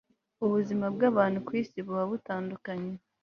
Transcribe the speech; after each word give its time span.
ubuzima 0.45 0.85
bwabantu 0.95 1.37
kwisi 1.47 1.77
buba 1.85 2.03
butandukanye 2.11 2.93